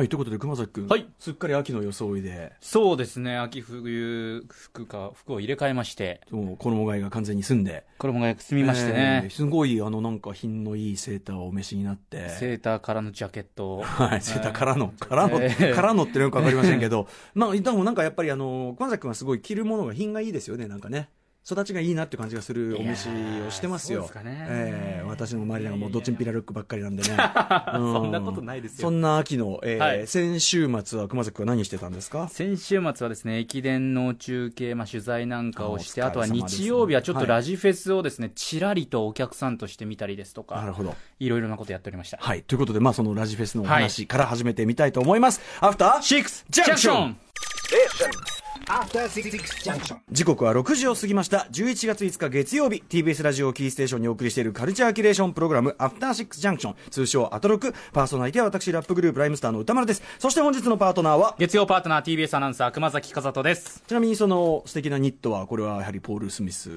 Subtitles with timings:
[0.00, 1.06] はい、ということで熊崎君、はい。
[1.18, 2.54] すっかり秋の装いで。
[2.62, 7.84] そうですね、秋冬服か、服を入れ替えまして、もう衣替えが完全に済んで。
[7.98, 9.20] 衣が済みましてね。
[9.24, 12.30] えー、すごいあのなんか品のいいセーターをお召しになって。
[12.30, 13.74] セーターからのジャケット。
[13.74, 13.82] を。
[13.82, 21.10] はい、セーターからの、からの、えーからのってのよくわかりませんけど、まあ、でもなんかやっぱりあの、熊崎君はすごい着るものが品がいいですよね、なんかね。
[21.48, 23.08] 育ちがいいなって感じがするお召し
[23.46, 24.06] をしてますよ。
[24.06, 27.08] すえー私の周りなんかもうどっちんぴらルックばっかりなんでね。
[27.72, 32.28] そんなことないですよそんな秋の、えーはい先週末は熊崎君は何してたんですか？
[32.28, 40.94] 先週末はですね、駅伝の中継、まあ、取材なんかをして、ああとは日曜日はちょっとはいラジフェスをですね、ちらりとお客さんとして見たりですとか、なるほど。
[41.18, 42.18] いろいろなことやっておりました。
[42.20, 42.42] はい。
[42.42, 45.40] ということで、まあ、そのラジフェスのお話から始めてみたいと思います。
[45.60, 47.16] アフターシックスジャンクション.
[50.12, 51.48] 時刻は6時を過ぎました。
[51.50, 52.84] 11月5日月曜日。
[52.88, 57.74] TBS ラジオキーステーションにお送りしているカルチャーキュレーションプログラムアフターシックスジャンクション通称アトロク。
[57.92, 60.02] パーソナリティは私ラップグループライムスターの歌丸です。
[60.20, 63.82] そして本日のパートナーは月曜パートナー TBS アナウンサー熊崎和人です。
[63.88, 66.70] ちなみにその素敵なニットはこれはやはりポール・スミス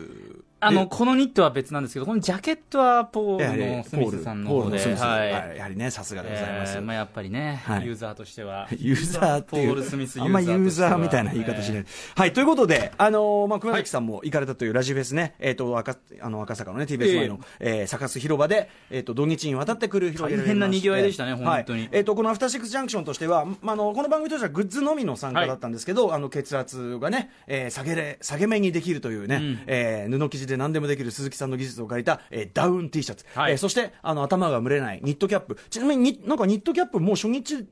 [0.66, 5.32] あの、このニットは別なんですけど、このジャケットはポールのスミスさんの方で、はい。
[5.32, 7.86] はいやはりねさすがでございます、えーまあ、やっぱりね、はい。
[7.86, 8.68] ユーザーとしては。
[8.78, 21.82] ユーザーっていポールスうミスユーザーあんまユーザーみたいな言い方しない、はいということで、あのーまあ、熊崎さんも行かれたというラジフェスね、えっと赤あの赤坂のね TBS 前の、えーサカス広場で、えっと土日にわたって来る広げら変な賑わいでしたね本当に。
[21.82, 29.64] はいえっとこのアフターシックスジャンクションとしては、まあ、あのこの番組としてはグッズのみの参加だったんですけど、あの血圧がね、えー下げれ下げ目にできるというね、ん。
[29.68, 33.52] えー布生地で何でもできる鈴木さんの技術を借りた、えーダウン T シャツ、はい。
[33.54, 35.58] えーそしてあの頭が蒸れないニットキャップ。
[35.70, 37.68] ちなみにになんかニットキャップもう初日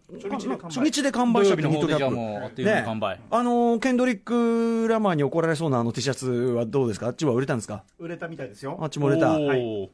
[0.70, 1.46] 初日で完売。
[1.46, 3.02] しちゃって土曜日の方でじゃあニットキャップ。
[3.02, 3.20] ね。
[3.30, 7.08] あのーケンドリック・ラマーに怒られそうなあの T シャツはどうですか？
[7.08, 7.84] あっちは売れたんですか？
[8.00, 8.78] 売れたみたいですよ。
[8.82, 9.32] あっちも売れた。
[9.32, 9.90] はい。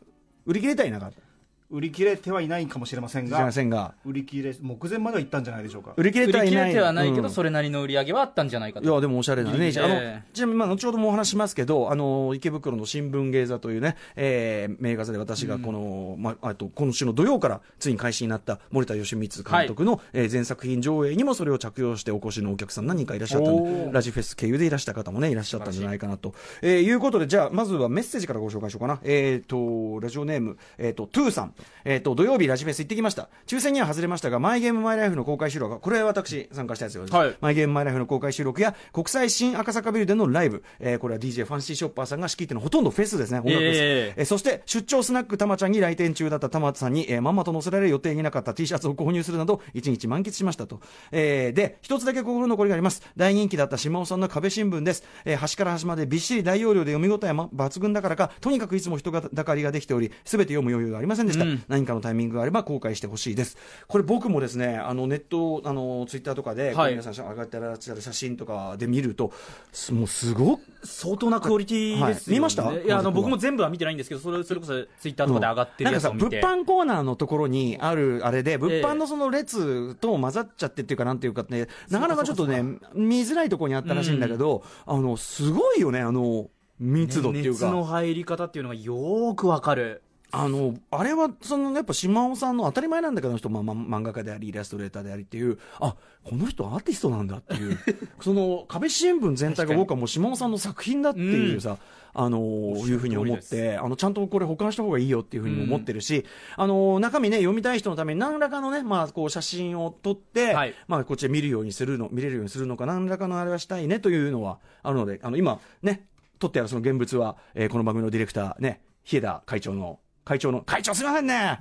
[0.46, 1.22] 売り切れたいなかった
[1.70, 3.94] 売り切れてはいないかもしれませんがせんが。
[4.06, 5.94] 売り切れ目前までは行ったんじゃないでしょうか。
[5.98, 6.66] 売り切れ売てはいない。
[6.68, 7.30] り切れてはないけど、うん。
[7.30, 8.90] それなりの売り上げはあったんじゃないかと。
[8.90, 23.94] いやでもおしゃれなね、ええあのちなみにまあ後ほどもお話しますけど、あの池袋の新聞芸座というね、えー、名画座で私がこの、まああと今週の土曜からついに開始になった森田義満監督の、えー全作品上映にもそれを着用してお越しのお客さん何人かいらっしゃったんおで、ー。
[23.94, 29.00] ラジフェス経由でいらした方もねいらっしゃったんじゃないかなと、えーいうことでじゃあまずはメッセージからご紹介しようかな。
[29.04, 31.54] えっ、とラジオネームえっ、とトゥーさん、
[31.86, 33.30] えっ、と土曜日ラジフェス行ってきました。
[33.46, 37.06] 抽選には外れましたが、マイゲームマイライフの公開収録がこれは私参加したやつよ。
[37.10, 37.36] はい。
[37.40, 43.78] マイゲームマイライフの公開収録や国際新赤坂ビルでのライブ、えーこれは DJ ファンシーショッパーさんが仕切ってのほとんどフェスですね、音楽フェス。
[43.78, 50.82] ええーそして出張スナックたまちゃんに来店中だったたまさんに、えーまんまと載せられる予定になかった T シャツを購入するなど一日満喫しましたと、
[51.12, 53.02] えーで一つだけ心残りがあります。
[53.16, 63.58] 大人気だった島尾さんの壁新聞です、えー端から端までびっしり大容量で読み応えも抜群だからかとにかくいつも人がだかりができており全て読む余裕がありませんでした、うん何かのタイミングがあれば公開してほしいです。
[63.88, 66.92] これ僕もですねあのネットあのツイッターとかで、はい。
[66.92, 69.32] 皆さん上がってらっしゃる写真とかで見ると
[69.72, 72.72] すもうすごく相当なクオリティです見ました？
[72.74, 76.24] いや、あの、僕も全部は見てないんですけど、それ、それこそツイッターとかで上がってるやつを見て。
[76.24, 82.64] なんかさ物販コーナーのところにあるあれで物販のその列と混ざっちゃってっていうかなんていうかねなかなかちょっとね
[82.94, 86.50] 見づらいところにあったらしいんだけど、あのすごいよねあの
[86.80, 87.90] 密度っていう熱のか。
[87.90, 90.02] 入り方っていうのがよーくわかる。
[90.32, 97.78] あのあれはそのやっぱ島尾さんの当たり前なんだけどあの人、まあ、ま漫画家でありイラストレーターでありっていうあこの人アーティストなんだっていう
[98.20, 101.78] その壁新聞全体が僕はもう島尾さんの作品だっていうさ、
[102.14, 110.74] あのいうふうに思っ通てあのちゃんとこれ保管した方がいいよっていうふうにも思ってるし、あの中身ね読みたい人のために何らかのね、まあ、こう写真を撮って、はい。
[110.88, 116.08] まあ、こっちで見るようにするの見れるようにするのか何らかのあれはしたいねというのはあるのであの今ね
[116.40, 121.60] 撮ってあるその現物は、えーこの番組のディレクターね日枝会長の会長の会長すみませんね。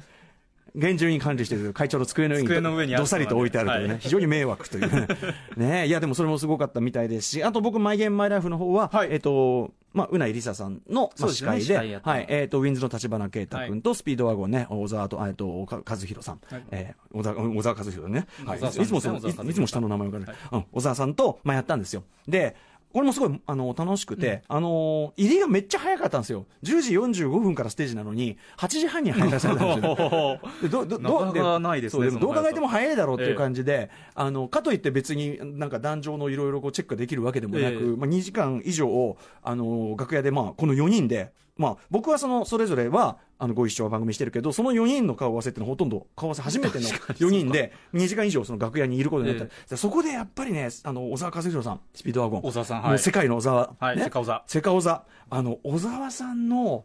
[0.75, 4.01] 厳重に管理している会長の机の上に机の上にどっさりと置いてあるというね、はい。
[4.01, 5.09] 非常に迷惑というね。
[5.57, 9.09] ねいやでもそれもすごかったみたいですしあと僕マイゲームマイライフの方は、はい。
[9.13, 16.63] えっ、とまあ、うないりささんの、まあ、司会で、はい、えっ、と、ウィンズの立花啓太君と、スピードワゴンね、小沢と、えっと、か和弘さん、はい。
[16.71, 22.05] えー小沢、小沢和弘ね、はい、いつもその、いつも下の名前を書かれる、うん、小沢さんと、まあ、やったんですよ。
[22.29, 22.57] で、
[22.93, 26.47] これもすごい、あの、楽しくて、あのー入りがめっちゃ早かったんですよ。
[26.63, 30.41] 10時45分からステージなのに、8時半に入らされたんですよ。
[30.63, 51.81] でどどどなかないですねどう考えても早いだろうっていう感じで、あのかといって別になんか壇上のいろいろこうチェックができるわけでもなく、ええまあ、2時間以上あの楽屋で、まあ、この4人で、まあ、僕はそのそれぞれはあのご一緒は番組してるけどその4人の顔合わせっていうのはほとんど顔合わせ初めての4人で2時間以上その楽屋にいることになった、でそこでやっぱりねあの小沢和弘さん。
[51.95, 52.43] スピードワゴン。
[52.43, 52.99] 小沢さんはい。
[52.99, 54.05] 世界の小沢、はいね。
[54.05, 56.85] セカオザセカオザあの小沢さんの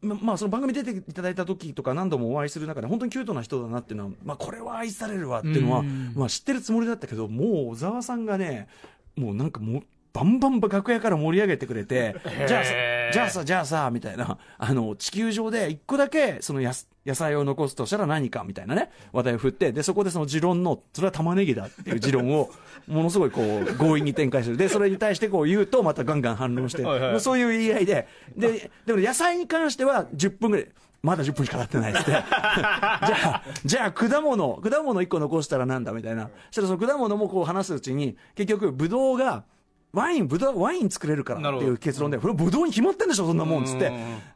[0.00, 6.12] ままあ、その番組出ていただいた時とか何度もお会いする中で本当にキュートな人だなっていうのは、まあ、これは愛されるわっていうのは、うん。
[6.14, 8.68] まあ、知ってるつもりだったけどもう小沢さんがね
[9.16, 9.82] もうなんかもう
[10.16, 12.16] バンバン楽屋から盛り上げてくれて
[12.48, 12.72] じゃあさ
[13.12, 22.48] じゃあさじゃあさみたいなあの地球上で一個だけそのやす野菜を残すとしたら何かみたいなね話題を振ってでそこでその持論のそれは玉ねぎだっていう持論を
[22.88, 30.68] ものすごいこう強引に展開するでそれに対してこう言うとまたガンガン反論してはいはいそういう言い合いでででも野菜に関しては10分ぐらい
[31.02, 39.44] まだ10分しか経ってないってじゃあじゃあ果物果物1個残したらなんだみたいなそしたらその果物もこう話すうちに結局ブドウが
[39.96, 43.86] ワイン、ブドウ、ワイン作れるからっていう結論で、これブドウに決まってんでしょ、そんなもんっつって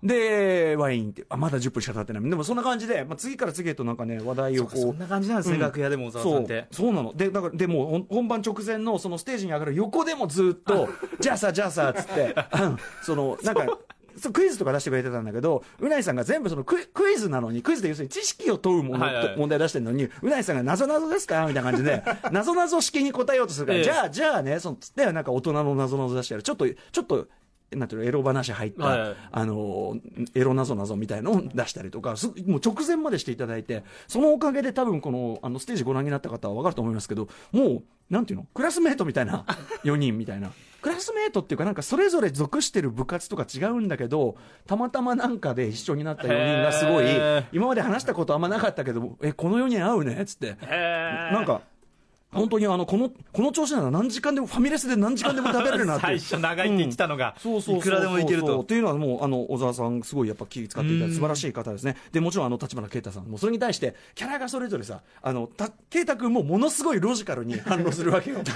[0.02, 0.08] うん。
[0.08, 2.30] で、ワインって、あ、まだ10分しか経ってない。
[2.30, 4.78] でもそんな感じで、まあ、次から次へとなんかね、話題をこう。
[4.78, 6.66] そんな感じなんですね、うん楽屋でも小沢さんって。
[6.70, 10.88] そうそうなのでだからでもう本本番直前のそのステージに上がる横でもずっと
[11.20, 12.34] 「じゃあさじゃあさ」っつって
[13.02, 13.66] そのなんか。
[14.20, 22.02] そうクイズとか出してくれてたんだけど、うないさんが全部そのクイクイズなのに、クイズで要するに知識を問うもの、はいはい問題出してるのに、うないさんが謎謎ですかみたいな感じで、
[22.32, 26.42] 謎謎式に答えようとするから、ええじゃあ、じゃあね、そのつって、なんか大人の謎謎出してやる。
[26.42, 27.26] ちょっと、ちょっと、
[27.72, 29.96] なんていうの、エロ話入った、はいはいあの、
[30.34, 39.44] エロ謎謎みたいのを出したりとか、すもう直前までしていただいて、そのおかげで多分この、あの、ステージご覧になった方はわかると思いますけど、もう、なんていうのクラスメートみたいな、
[39.84, 40.50] 4人みたいな。
[40.82, 47.04] クラスメートっていうか、なんかそれぞれ属してる部活とか違うんだけど、たまたまなんかで一緒になった4人がすごい
[47.52, 50.56] 今まで話したことあんまなかったけど、え、この4人合うねっつって。
[50.66, 51.62] なんか、
[52.32, 56.02] 本当にあの、この、この調子なら何時間でも、ファミレスで何時間でも食べれるなって。
[56.06, 58.60] 最初長いって言ってたのが、そうそうそういくらでもいけると。
[58.60, 61.96] っていうのはもう、あの、小沢さん、すごいやっぱ気使っていた素晴らしい方ですね。
[62.12, 68.38] で、もちろん、あの、立花啓太さんも、それに対して、キャラがそれぞれさ、あの、た、啓太君もものすごいロジカルに反応するわけよ。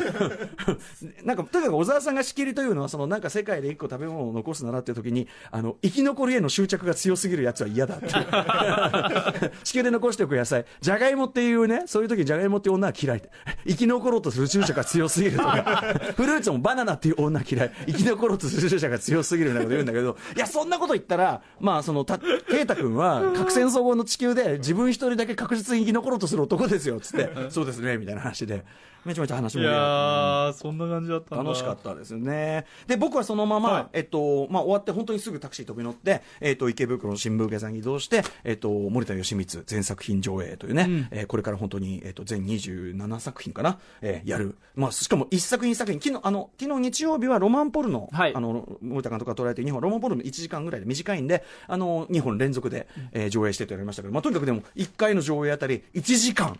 [1.24, 9.52] なんか、とにかく小沢さんが仕切りというのは、その、なんか世界で一個食べ物を残すならっていう時に、あの、生き残りへの執着が強すぎるやつは嫌だっていう。
[9.64, 10.64] 地球で残しておく野菜。
[10.80, 13.22] じゃがいもっていうね、そういう時にじゃがいもっていう女は嫌い。
[13.66, 15.82] 生き残ろうとする執着が強すぎるとか、
[16.16, 17.72] フルーツもバナナっていう女は嫌い。
[17.86, 28.64] 生き残ろうとする執着が強すぎるみたいなこと言うんだけど、いや、そんなこと言ったら、まあ、その、た、ケイタ君は、核戦争後の地球で自分一人だけ確実に生き残ろうとする男ですよ、つって、 そうですね、みたいな話で、
[29.04, 31.36] めちゃめちゃ話いもやー、そんな感じだった。
[31.36, 32.64] 楽しかったですよね。
[32.86, 44.56] で、僕はそのまま、はいえっと、まあ、終わって本当にすぐタクシー飛び乗って、えっと、池袋の新聞芸座に移動して、えっと、森田義満全作品上映というね、うんえーこれから本当に、えっと、全27作品かな、えーやる。
[44.76, 56.56] まあ、しかも一作品一作品、昨日、あの、昨日日曜日はロマンポルノ、はいあの、森田監督が捉えて2本、ロマンポルノ1時間ぐらいで短いんで、あの、2本連続で、えー上映してとやりましたけど、まあ、とにかくでも、1回の上映あたり1時間、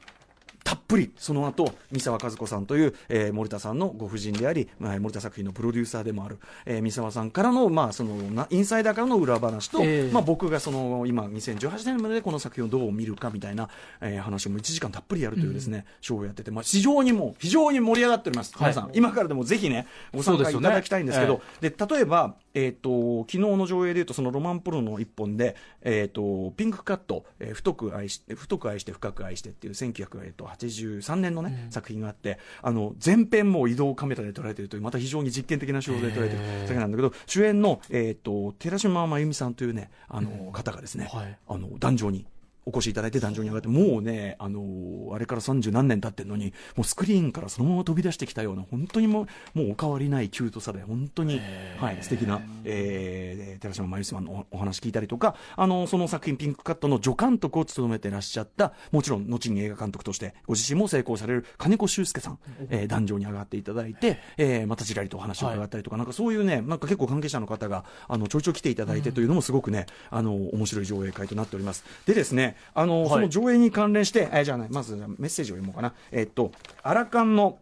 [0.64, 10.10] たっぷりその後三沢和子さんという、えー森田さんのご婦人であり、まあ、森田作品のプロデューサーでもある、えー三沢さんからの,、まあそのなインサイダーからの裏話と、ええ。
[10.12, 13.68] まあ、僕がその今2018年まででこの作品をどう見るかみたいな、
[14.00, 18.70] えー話をもう1時間たっぷりやるというですね、ショーをやってて、まあ、非常にもう非常に盛り上がっております、はい。
[18.70, 18.90] 皆さん。
[18.94, 41.38] 今からでもぜひねご参加いただきたいんですけどで例えば、えー、と昨日の上映でいうとそのロマンポルノの一本で、えー、とピンクカット、えー太く愛し太く愛して深く愛してっていう1983年のね、作品があってあの全編もう移動カメラで撮られてるというまた非常に実験的な手法で撮られてる作品なんだけど主演の、えー、と寺島真由美さんというねあの方がですね、はい。
[41.48, 42.26] あの壇上に
[42.66, 51.40] お越しいただいて壇上に上がってもうね、あのーあれから三十何年経ってるのにもうスクリーンからそのまま飛び出してきたような本当にもうもうお変わりないキュートさで本当に、
[51.78, 62.38] はい、素敵な、えー、寺島真由さんのおお話聞いたりとかあのその作品「ピンクカット」の助監督を務めてらっしゃったもちろん後に映画監督としてご自身も成功される金子修介さん、
[62.70, 71.84] えー、壇上に上がっていただいて、えーまたちらりとお話を伺ったりとか、なんかそういうねなんか結構関係者の方があのちょいちょい来ていただいてというのもすごくね、あの面白い上映会となっております。
[72.06, 73.08] でですねあの、はい。
[73.10, 75.94] その上映に関連して、えーじゃあねまずメッセージを読もうかな。
[76.10, 77.58] えーっとアラカンの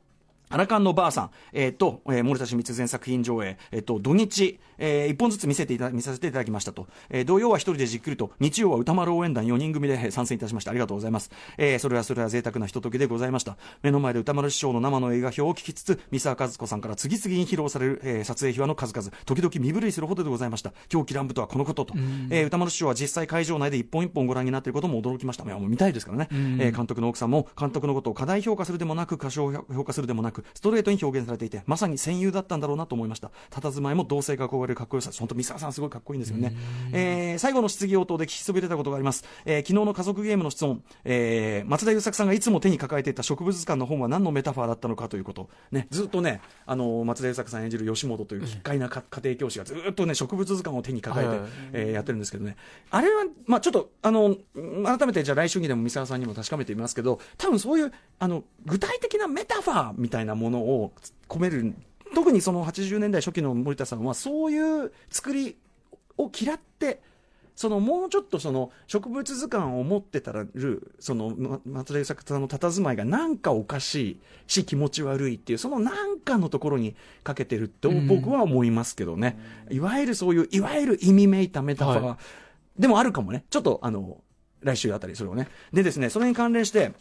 [0.52, 6.88] アラカンのばあさん、えーと、えー森田清水全作品上映、えーと、土日、えー一本ずつ見せていた見させていただきましたと。
[7.08, 10.70] えー土曜は一人でじっくりと、日曜は歌丸応援団4人組でえー参戦いたしました。
[10.70, 11.30] ありがとうございます。
[11.56, 13.56] えーそれはそれは贅沢なひとときでございました。
[13.82, 20.74] 目の前で歌丸師匠の生の映画表を聞きつつ、三沢和子さんから次々に披露される、えー撮影秘話の数々、時々身震いするほどでございました。
[20.90, 21.94] 狂気乱舞とはこのことと。
[22.30, 25.44] えー歌丸師匠は実際会場内で一本一本ご覧になっていることも驚きました。
[25.44, 26.28] いやもう見たいですからね。
[26.30, 33.30] えー監督の奥さんも、監督のことを過大評価するでもなく、過小評価するでもなく、くストレートに表現されていてまさに戦友だったんだろうなと思いました。
[33.50, 35.10] 佇まいも同性が憧れるかっこよさ。
[35.18, 36.54] 本当三沢さんすごいかっこいいんですよね、
[36.92, 51.48] えー最後の質疑応答で聞きそびれたことがあります、えー昨日の家族ゲームの質問、えー松田優作さんがいつも手に抱えていた植物図鑑の本は何のメタファーだったのかということ、ね、ずっとねあの松田優作さん演じる吉本という奇怪なか家庭教師がずっとね植物図鑑を手に抱えて、はい。
[51.72, 52.56] えーやってるんですけどね。
[52.90, 60.92] あれは、まあ、ちょっとあのうん改めてじゃあ来週にでも三沢さんにも確かめてみますけど多分そういうあの具体的なメタファーみたいなものを
[61.28, 61.74] 込める
[62.14, 65.56] 特にその80年代初期の森田さんはそういう作り
[66.18, 67.00] を嫌って
[67.54, 79.38] そのもうちょっとその植物図鑑を持ってたらるそのま松田優作さんの佇まいがなんかおかしいし気持ち悪いっていうそのなんかのところにかけてると僕は思いますけどね、
[79.70, 82.18] いわゆるそういういわゆる意味めいたメタファー、は
[82.78, 83.44] でもあるかもね。
[83.50, 84.18] ちょっとあの
[84.62, 85.48] 来週あたりそれをね。
[85.72, 86.92] でですねそれに関連して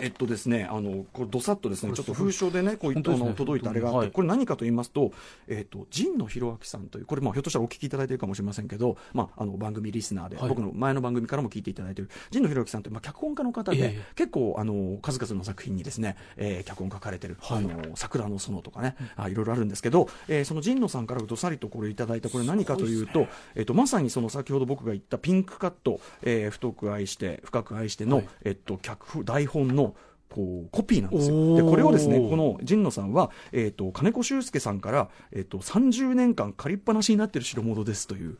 [0.00, 4.10] えっとですね、あの、これどさっとですね、ちょっと封書でね、こういったあの、届いたあれがあって、はい。
[4.10, 5.12] これ何かと言いますと、
[5.48, 10.48] えっと、神野博明さんという、これまあひょっとしたらお聞きいただいてるかもしれませんけど、まああの番組リスナーで、はい。
[10.48, 14.02] 僕の前の番組からも聞いていただいている、神野博明さんというまあ脚本家の方で、ええ。
[14.16, 17.58] 結構あの、数々の作品にですね、えー脚本書かれてる、はい。
[17.58, 28.28] あの、桜の園とかね、あいろいろあるんですけど、えーその神野さんからどさりとこれいただいた、これ何かというと、えっと、まさにその先ほど僕が言ったピンクカット、えー太く愛して、深く愛しての、はい。
[28.44, 29.83] えっと、脚譜、台本の、
[30.34, 31.54] こうコピーなんですよ。
[31.54, 38.38] でこれをですねこの神野さんは、えー、と金子修介さんから、えー、と30年間借りっぱなしになってる代物ですという。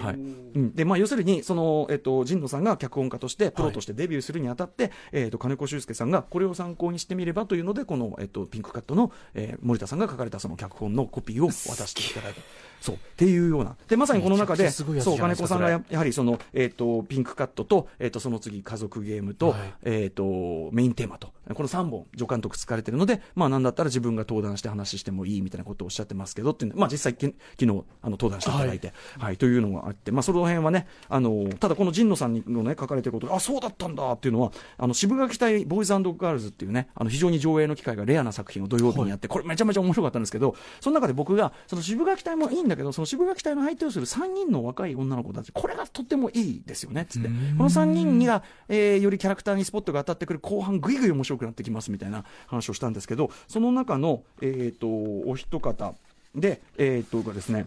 [0.00, 0.18] はいう
[0.58, 12.40] んでまあ、要するにその、えー、と神野さんが脚本家としてプロとしてデビューするにあたって、えー、と金子修介さんがこれを参考にしてみればというのでこの、えー、とピンクカットの、えー森田さんが書かれたその脚本のコピーを渡していただいた。
[12.86, 13.76] そうっていうような。
[13.88, 19.58] でまさにこの中でそう金子さんがやはりその、えー、とピンクカットと,、えー、とその次家族ゲームと,、はい。
[19.82, 29.36] えー、とメインテーマとこの3本助監督使われてるので、まあ、なんだったら自分が登壇して話してもいいみたいなことをおっしゃってますけどっていうのまあ、実際き昨日あの登壇していただいて、はい。
[29.36, 47.28] というのがあって、まあ、その辺はねあのただこの神野さんの、ね、書かれてることであそうだったんだっていうのはあの渋垣隊ボーイズガールズっていうねあの非常に上映の機会がレアな作品を土曜日にやって、これめちゃめちゃ面白かったんですけどその中で僕がその渋垣隊もいいんだけどその渋垣隊の相手をする3人の若い女の子たちこれがとってもいいですよねっつって。
[47.28, 55.94] この3人にが、えーよりキャラクターにスポットが当たってくる後半ぐいぐい面白くなってきますみたいな話をしたんですけどその中の、えー、とお一方
[56.34, 57.66] で、えー、とがですね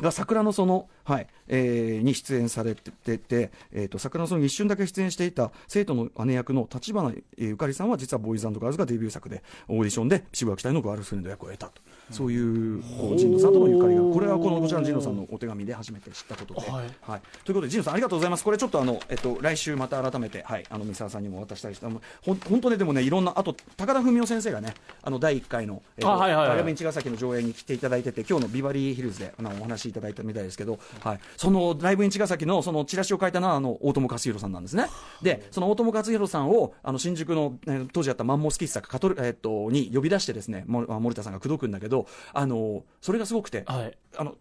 [0.00, 1.26] が桜の園、はい。
[1.48, 14.02] えーに出演されてて、えー、と桜の園に一瞬だけ出演していた生徒の姉役の立花ゆかりさんは実はボーイズガールズがデビュー作でオーディションで渋谷期待のガールフレンド役を得たと、そういう神野さんとのゆかりが。
[14.02, 16.84] これはこのこちらの神野さんのお手紙で初めて知ったことで、はい。
[17.02, 18.44] はい、ということで神野さんありがとうございます。
[18.44, 21.86] これちょっとあの、えっと、来週また改めて、はい、あの三沢さんにも渡したりして
[22.22, 34.86] 本当ねでもねいろんなあと高田文夫先生がねあの第1回の、えっとあはいはいはい茅ヶ崎の上映に来ていただいてて今日のビバリーヒルズであのお話しいただいたみたいですけど、はい、そのライブイン茅ヶ崎のそのチラシを書いたのはあの大友克洋さんなんですね。
[35.22, 43.96] でその大友克洋さんをあの新宿の、えー当時あったマンモス喫茶カトル、えっとに呼び出してですね森田さんが口説くんだけどあのそれがすごくて、はい。
[44.18, 44.36] あの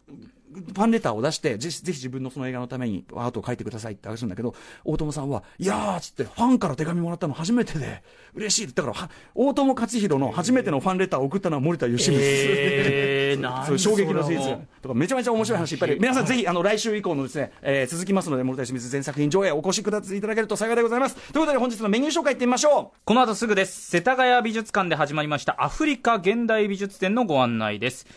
[0.55, 4.55] ファンレターを出してぜひぜひ自分のその映画のためにアートを書いてくださいって話するんだけど
[4.85, 8.03] 大友さんは「いやー」っつってファンから手紙もらったの初めてで
[8.33, 15.99] 嬉しいってだからは大友克洋の初めてのファンレターを送ったのは森田義満えー何そう衝撃の事実とかめちゃめちゃ面白い話いっぱいある。
[15.99, 20.01] 皆さんぜひあの来週以降のですね、えー続きますので森田義満全作品上映お越しくだい。
[20.01, 21.15] ただけると幸いでございます。
[21.15, 22.97] ということで本日のメニュー紹介いってみましょう。
[23.03, 23.89] この後すぐです。
[23.91, 28.07] 世田谷美術館で始まりましたアフリカ現代美術展のご案内です。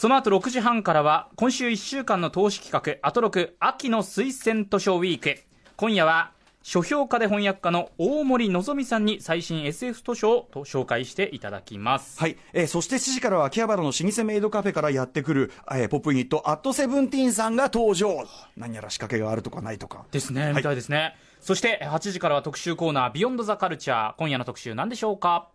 [0.00, 5.40] その後6時半からは今週1週間の投資企画、アトロク秋の推薦図書ウィーク。
[5.76, 6.30] 今夜は
[6.62, 12.16] 書評家で翻訳家の大森のぞみさんに最新 SF 図書をと紹介していただきます。
[12.20, 18.24] はい、えーそして7時からは秋葉原の老舗メイドカフェからやってくる、えーポップユニットアットセブンティーンさんが登場
[18.56, 21.16] 何やら仕掛けがあるとかないとかですね、はいみたいですね。
[21.40, 24.14] そして8時からは特集コーナー Beyond the Culture。
[24.16, 25.48] 今夜の特集何でしょうか？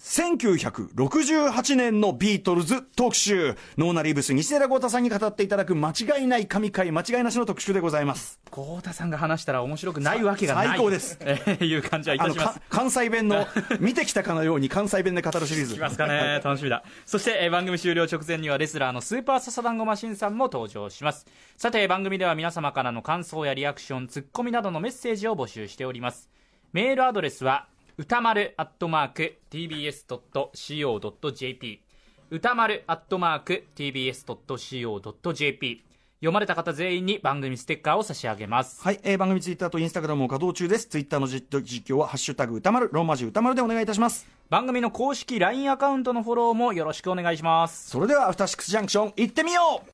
[0.00, 3.56] 1968年のビートルズ特集。
[3.76, 8.38] ノーナリーブス西寺郷太さんに語っていただく間違いない神回間違いなしの特集でございます。
[8.52, 10.68] 豪太さんが話したら面白くないわけがない。
[10.68, 11.18] 最高です。
[11.20, 12.60] えーいう感じはいたします。
[12.60, 12.62] か。
[12.70, 13.44] 関西弁の
[13.80, 15.74] 見てきたかのように関西弁で語るシリーズ。
[15.74, 16.40] きますかね。
[16.44, 16.84] 楽しみだ。
[17.04, 21.26] そして、えー番組終了直前にはレスラーのスーパーササダンゴマシンさんも登場します。
[21.56, 26.30] さて番組では皆様からの感想やリアクションツッコミなどのメッセージを募集しております。
[26.72, 27.66] メールアドレスは
[28.00, 31.82] 歌丸アットマーク tbs.co.jp
[32.30, 35.84] 歌丸アットマーク tbs.co.jp
[36.20, 40.86] 読まれた方全員に番組ステッカーを差し上げますはい、えー番組ツイッターとインスタグラムも稼働中です。
[40.86, 44.28] ツイッターの実実況は、ハッシュタグ歌丸、ローマ字歌丸でお願いいたします。
[44.48, 49.88] 番組の公式 LINE アカウントのフォローもよろしくお願いしますそれでは、アフターシックスジャンクション、行ってみよう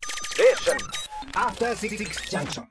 [1.37, 1.99] After Six
[2.31, 2.65] Junction.